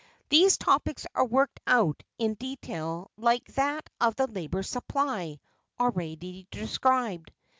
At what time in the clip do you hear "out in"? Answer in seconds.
1.67-2.33